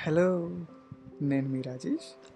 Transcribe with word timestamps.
Hello 0.00 0.50
నేను 1.22 1.48
మీ 1.48 1.60
Rajesh. 1.60 2.30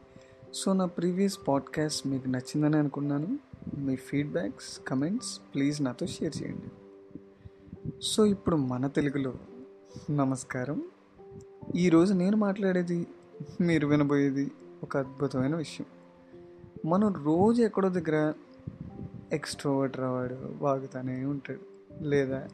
so 0.55 0.73
నా 0.73 0.85
ప్రీవియస్ 0.85 1.39
పాడ్కాస్ట్ 1.49 2.07
మీకు 2.07 2.29
నచ్చిందని 2.29 2.77
అనుకున్నాను. 2.77 3.39
మీ 3.79 3.97
ఫీడ్బ్యాక్స్ 3.97 4.81
కమెంట్స్ 4.89 5.41
ప్లీజ్ 5.55 5.83
నాతో 5.83 6.07
షేర్ 6.07 6.43
చేయండి. 6.43 6.71
సో 8.03 8.27
ఇప్పుడు 8.27 8.57
మన 8.57 8.87
తెలుగులో 8.87 9.35
నమస్కారం. 10.11 10.83
ఈరోజు 11.77 12.15
నేను 12.15 12.37
మాట్లాడేది 12.37 13.07
మీరు 13.61 13.87
వినబోయేది 13.87 14.51
ఒక 14.83 14.97
అద్భుతమైన 14.97 15.57
విషయం. 15.57 15.87
మనం 16.91 17.25
రోజు 17.25 17.63
ఎక్కడో 17.63 17.89
దగ్గర 17.89 18.33
ఎక్స్ట్రోవర్ట్ 19.33 19.99
రావాడు 19.99 20.37
వాగుతానే 20.59 21.25
ఉంటాడు. 21.25 21.61
లేదా 22.05 22.49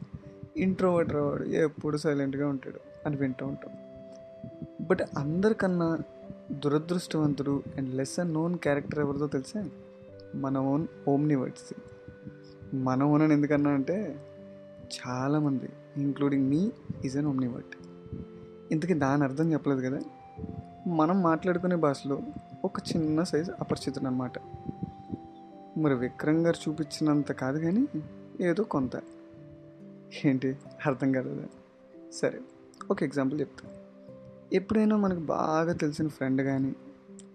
ఇంట్రోవర్ట్ 0.57 1.13
రావాడు 1.13 1.43
ఎప్పుడు 1.43 1.97
సైలెంట్గా 1.97 2.47
ఉంటాడు 2.47 2.79
అని 3.05 3.15
వింటూ 3.15 3.45
ఉంటాం. 3.45 3.71
బట్ 4.81 4.99
అందరికన్నా 5.17 5.99
దురదృష్టవంతుడు 6.51 7.63
and 7.77 7.95
less 7.95 8.19
an 8.19 8.33
known 8.33 8.57
character 8.57 8.99
ఎవరిదో 8.99 9.27
తెలిసే? 9.27 9.71
మన 10.35 10.57
ఓన్ 10.57 10.87
ఓమ్ని 11.07 11.35
వర్డ్స్ 11.35 11.73
మన 12.75 13.03
ఓన్ 13.03 13.21
అని 13.21 13.33
ఎందుకన్నా 13.33 13.69
అంటే 13.69 14.19
చాలామంది 14.99 15.69
including 15.97 16.49
me 16.49 16.71
is 17.05 17.17
an 17.17 17.25
omni 17.25 17.47
word 17.47 17.75
ఇంతకీ 18.71 18.93
దాని 18.93 19.23
అర్థం 19.23 19.53
చెప్పలేదు 19.53 19.81
కదా? 19.81 19.99
మనం 20.87 21.21
మాట్లాడుకునే 21.21 21.75
భాషలో 21.75 22.19
ఒక 22.63 22.73
చిన్న 22.95 23.23
సైజు 23.23 23.51
అపరిచితుడు 23.59 24.05
అనమాట 24.05 24.31
మరి 25.77 25.93
విక్రమ్ 25.93 26.45
గారు 26.45 26.69
చూపించినంత 26.69 27.31
కాదు 27.31 27.59
కానీ 27.59 27.87
ఏదో 28.41 28.63
కొంత. 28.63 28.91
ఏంటి? 30.25 30.57
అర్థం 30.85 31.11
కాలేదా? 31.11 31.43
సరే 32.13 32.39
ఒక 32.91 33.03
ఎగ్జాంపుల్ 33.03 33.39
చెప్తాను 33.39 33.88
ఎప్పుడైనా 34.53 34.95
మనకు 34.95 35.19
బాగా 35.19 35.73
తెలిసిన 35.73 36.07
ఫ్రెండ్ 36.07 36.41
కానీ 36.41 36.75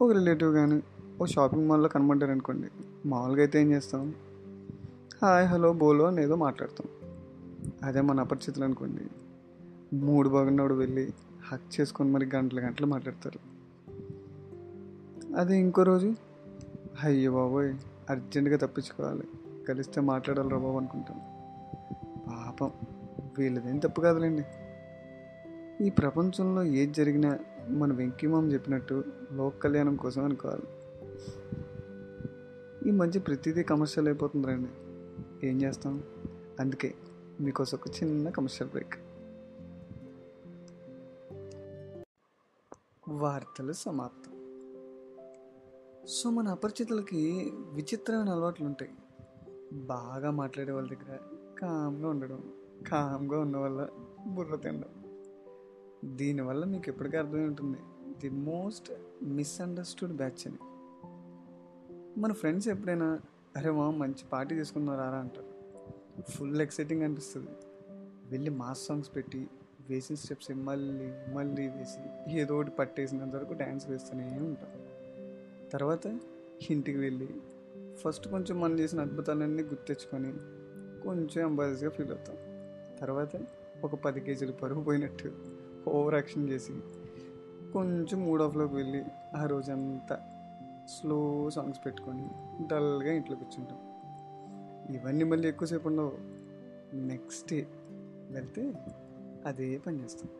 ఒక 0.02 0.12
రిలేటివ్ 0.12 0.54
కానీ 0.54 0.82
ఓ 1.22 1.26
షాపింగ్ 1.26 1.68
మాల్లో 1.68 1.88
కనబడ్డారు 1.88 2.30
అనుకోండి 2.30 2.68
మామూలుగా 3.08 3.40
అయితే 3.40 3.60
ఏం 3.60 3.72
చేస్తాం? 3.72 4.14
హాయ్ 5.22 5.46
హలో 5.46 5.72
బోలో 5.72 6.04
అని 6.06 6.22
ఏదో 6.22 6.36
మాట్లాడతాం. 6.36 6.88
అదే 7.82 8.00
మన 8.00 8.20
అపరిచితులు 8.20 8.64
అనుకోండి. 8.64 9.02
మూడు 9.96 10.28
బాగున్నప్పుడు 10.28 10.74
వెళ్ళి 10.74 11.12
హక్ 11.52 11.80
చేసుకొని 11.80 12.10
మరి 12.10 12.30
గంటలు 12.34 12.60
గంటలు 12.60 12.86
మాట్లాడతారు. 12.86 13.38
అదే 15.36 15.60
ఇంకో 15.60 15.82
రోజు 15.82 16.14
అయ్యో 17.02 17.32
బాబోయ్ 17.32 17.74
అర్జెంటుగా 18.10 18.56
తప్పించుకోవాలి. 18.56 19.28
కలిస్తే 19.68 20.00
మాట్లాడాలి 20.00 20.48
రా 20.48 20.58
బాబు 20.58 20.76
అనుకుంటాం. 20.76 21.20
పాపం 22.28 22.70
వీళ్ళదేం 23.38 23.78
తప్పు 23.78 24.00
కాదులేండి. 24.00 24.42
ఈ 25.80 25.90
ప్రపంచంలో 25.90 26.62
ఏది 26.62 26.92
జరిగినా 26.92 27.38
మన 27.68 27.92
వెంకీమామ 27.92 28.52
చెప్పినట్టు 28.52 29.04
లోక్ 29.32 29.62
కళ్యాణం 29.62 29.96
కోసం 29.96 30.24
అనుకోవాలి 30.24 30.62
ఈ 32.88 32.90
మధ్య 32.90 33.20
ప్రతిదీ 33.20 33.62
కమర్షియల్ 33.62 34.08
అయిపోతుంది 34.08 34.46
రండి. 34.46 34.68
ఏం 35.48 35.62
చేస్తాం? 35.62 36.02
అందుకే 36.60 36.94
మీకోసం 37.40 37.78
ఒక 37.82 38.02
చిన్న 38.02 38.30
కమర్షియల్ 38.30 38.70
బ్రేక్ 38.70 38.94
వార్తలు 43.08 43.72
సమాప్తం. 43.72 44.32
సో 46.08 46.30
మన 46.30 46.48
అపరిచితులకి 46.48 47.52
విచిత్రమైన 47.56 48.28
అలవాట్లు 48.28 48.66
ఉంటాయి. 48.66 48.90
బాగా 49.72 50.30
మాట్లాడే 50.30 50.72
వాళ్ళ 50.72 50.88
దగ్గర 50.88 51.18
కామ్గా 51.58 52.08
ఉండడం 52.08 52.52
కామ్గా 52.88 53.40
ఉన్న 53.40 53.56
వల్ల 53.56 53.88
బుర్ర 54.26 54.56
తినడం. 54.56 55.03
దీనివల్ల 56.04 56.64
మీకు 56.64 56.84
ఎప్పటికీ 56.88 57.16
అర్థమై 57.16 57.44
ఉంటుంది. 57.44 57.78
ది 58.20 58.30
మోస్ట్ 58.30 58.92
మిస్అండర్స్టూడ్ 59.22 60.12
బ్యాచ్ 60.12 60.48
అని. 60.48 60.58
మన 62.20 62.32
ఫ్రెండ్స్ 62.32 62.68
ఎప్పుడైనా 62.68 63.20
అరే 63.56 63.70
మా 63.70 63.90
మంచి 63.90 64.24
పార్టీ 64.32 64.54
తీసుకున్నారా 64.54 65.18
అంటారు. 65.18 65.54
ఫుల్ 66.30 66.62
ఎక్సైటింగ్ 66.62 67.02
అనిపిస్తుంది. 67.02 67.48
వెళ్ళి 68.30 68.50
మాస్ 68.50 68.86
సాంగ్స్ 68.86 69.16
పెట్టి 69.16 69.48
వేసిన 69.90 70.16
స్టెప్స్ 70.16 70.50
మళ్ళీ 70.50 71.32
మళ్ళీ 71.34 71.68
వేసి 71.68 72.32
ఏదో 72.38 72.56
ఒకటి 72.56 72.70
పట్టేసినంత 72.70 73.36
వరకు 73.36 73.52
డ్యాన్స్ 73.52 73.90
వేస్తూనే 73.90 74.38
ఉంటాం. 74.38 74.68
తర్వాత 75.72 76.06
ఇంటికి 76.70 76.98
వెళ్ళి 76.98 77.28
ఫస్ట్ 77.96 78.28
కొంచెం 78.28 78.60
మనం 78.60 78.78
చేసిన 78.78 79.00
అద్భుతాలన్నీ 79.00 79.62
గుర్తెచ్చుకొని 79.62 80.32
కొంచెం 81.02 81.48
అంబాసిగా 81.48 81.90
ఫీల్ 81.90 82.10
అవుతాం. 82.10 82.36
తర్వాత 83.00 83.28
ఒక 83.84 83.94
పది 83.94 84.20
కేజీలు 84.20 84.52
పరుగు 84.52 84.84
పోయినట్టు. 84.84 85.32
ఓవర్ 85.90 86.14
యాక్షన్ 86.14 86.48
చేసి 86.50 86.72
కొంచెం 87.72 88.20
మూడ్ 88.20 88.42
ఆఫ్లోకి 88.42 88.74
వెళ్ళి 88.74 89.04
ఆ 89.36 89.46
రోజంతా 89.46 90.18
స్లో 90.88 91.50
సాంగ్స్ 91.50 91.78
పెట్టుకొని 91.86 92.30
డల్గా 92.66 93.12
ఇంట్లో 93.12 93.36
కూర్చుంటాం. 93.36 93.78
ఇవన్నీ 94.94 95.24
మళ్ళీ 95.24 95.48
ఎక్కువసేపు 95.48 95.88
ఉండవు. 95.88 96.12
నెక్స్ట్ 96.96 97.50
డే 97.50 97.66
వెళ్తే 98.30 98.74
అదే 99.46 99.78
పని 99.78 100.02
చేస్తాం. 100.02 100.30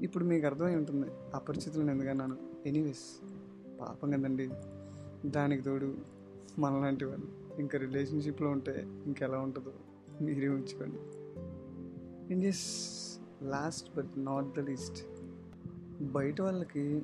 ఇప్పుడు 0.00 0.24
మీకు 0.24 0.46
అర్థమై 0.46 0.76
ఉంటుంది 0.76 1.06
అపరిచితులను 1.34 1.90
ఎందుకన్నాను 1.90 2.36
ఎనీవేస్ 2.66 3.30
పాపం 3.80 4.10
కదండి. 4.10 4.50
దానికి 5.26 5.62
తోడు 5.62 5.96
మనలాంటి 6.58 7.04
వాళ్ళు 7.04 7.26
ఇంకా 7.60 7.78
రిలేషన్షిప్లో 7.78 8.50
ఉంటే 8.50 8.86
ఇంకెలా 9.06 9.38
ఉంటుందో 9.38 9.72
మీరే 10.20 10.48
ఉంచుకోండి. 10.48 10.98
And 12.34 12.44
as 12.44 13.03
last 13.44 13.96
but 13.96 14.10
not 14.16 14.54
the 14.56 14.60
least. 14.60 15.06
బయట 16.02 16.40
వాళ్ళకి 16.40 17.02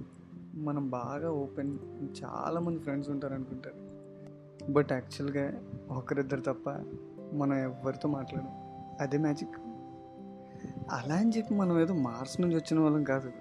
మనం 0.54 0.90
బాగా 0.90 1.30
ఓపెన్ 1.32 1.78
చాలామంది 2.24 2.78
ఫ్రెండ్స్ 2.78 3.10
ఉంటారు 3.10 3.34
అనుకుంటారు 3.34 3.74
బట్ 4.72 4.88
యాక్చువల్గా 4.92 5.62
ఒకరిద్దరు 5.90 6.40
తప్ప 6.40 6.70
మనం 7.32 7.54
ఎవరితో 7.54 8.08
మాట్లాడం 8.08 8.48
అదే 9.00 9.18
మ్యాజిక్. 9.18 9.60
అలా 10.90 11.14
అని 11.14 11.32
చెప్పి 11.36 11.54
మనం 11.54 11.80
ఏదో 11.80 11.94
మార్స్ 11.94 12.40
నుంచి 12.40 12.56
వచ్చిన 12.56 12.80
వాళ్ళం 12.80 13.04
కాదు. 13.04 13.32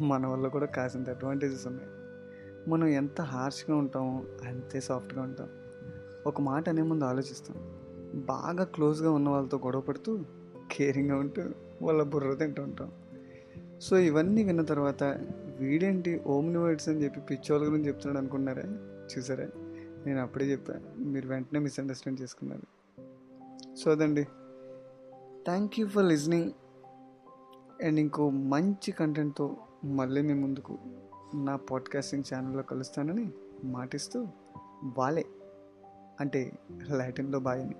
మన 0.00 0.26
వల్ల 0.26 0.48
కూడా 0.48 0.66
కాసింత 0.66 1.10
అడ్వాంటేజెస్ 1.10 1.66
ఉన్నాయి. 1.66 1.90
మనం 2.70 2.86
ఎంత 2.86 3.20
హార్ష్గా 3.20 3.76
ఉంటామో 3.76 4.22
అంతే 4.46 4.80
సాఫ్ట్గా 4.80 5.22
ఉంటాం. 5.22 5.48
ఒక 6.26 6.40
మాట 6.40 6.68
అనే 6.68 6.82
ముందు 6.82 7.04
ఆలోచిస్తాం. 7.04 7.56
బాగా 8.14 8.64
క్లోజ్గా 8.64 9.10
ఉన్న 9.10 9.28
వాళ్ళతో 9.28 9.58
గొడవ 9.58 9.80
పడుతూ 9.80 10.24
కేరింగ్గా 10.72 11.16
ఉంటూ 11.16 11.42
వాళ్ళ 11.82 12.02
బుర్ర 12.02 12.34
తింటుంటాం. 12.34 12.92
సో 13.80 13.98
ఇవన్నీ 13.98 14.44
విన్న 14.44 14.62
తర్వాత 14.62 15.04
వీడేంటి 15.58 16.20
ఓమ్నివర్డ్స్ 16.26 16.88
అని 16.88 17.04
చెప్పి 17.04 17.20
పిచ్చోళ్ళ 17.20 17.66
గురించి 17.66 17.86
చెప్తున్నాడు 17.86 18.18
అనుకున్నారా? 18.18 18.62
చూసారా? 19.18 19.48
నేను 20.06 20.22
అప్పుడే 20.22 20.44
చెప్పాను 20.44 21.04
మీరు 21.04 21.28
వెంటనే 21.28 21.60
మిస్అండర్స్టాండ్ 21.60 22.20
చేసుకున్నారు. 22.20 22.62
సో 23.76 23.90
అదండి. 23.90 24.24
Thank 25.44 25.80
you 25.80 25.86
for 25.86 26.04
listening. 26.04 26.50
And 27.84 28.00
ఇంకో 28.00 28.30
మంచి 28.30 28.92
కంటెంట్తో 28.92 29.56
మళ్ళీ 29.84 30.22
మీ 30.22 30.32
ముందుకు 30.32 30.78
నా 31.34 31.56
పాడ్కాస్టింగ్ 31.56 32.22
ఛానల్లో 32.34 32.62
కలుస్తానని 32.62 33.30
మాటిస్తూ 33.64 34.26
బాలే 34.84 35.24
అంటే 36.20 36.52
లాటిన్లో 36.88 37.40
బాయ్ 37.40 37.60
అని. 37.62 37.74